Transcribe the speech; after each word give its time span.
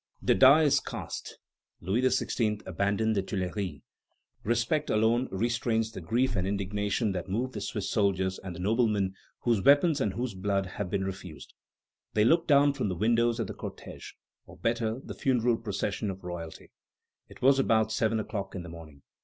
The 0.19 0.33
die 0.33 0.63
is 0.63 0.79
cast; 0.79 1.37
Louis 1.79 2.01
XVI. 2.01 2.65
abandons 2.65 3.13
the 3.13 3.21
Tuileries. 3.21 3.81
Respect 4.43 4.89
alone 4.89 5.27
restrains 5.31 5.91
the 5.91 6.01
grief 6.01 6.35
and 6.35 6.47
indignation 6.47 7.11
that 7.11 7.29
move 7.29 7.51
the 7.51 7.61
Swiss 7.61 7.91
soldiers 7.91 8.39
and 8.39 8.55
the 8.55 8.59
noblemen 8.59 9.13
whose 9.41 9.61
weapons 9.61 10.01
and 10.01 10.13
whose 10.13 10.33
blood 10.33 10.65
have 10.65 10.89
been 10.89 11.03
refused. 11.05 11.53
They 12.15 12.25
looked 12.25 12.47
down 12.47 12.73
from 12.73 12.89
the 12.89 12.95
windows 12.95 13.39
at 13.39 13.45
the 13.45 13.53
cortège, 13.53 14.13
or 14.47 14.57
better, 14.57 14.99
the 15.03 15.13
funeral 15.13 15.57
procession 15.57 16.09
of 16.09 16.23
royalty. 16.23 16.71
It 17.29 17.43
was 17.43 17.59
about 17.59 17.91
seven 17.91 18.19
o'clock 18.19 18.55
in 18.55 18.63
the 18.63 18.69
morning. 18.69 19.03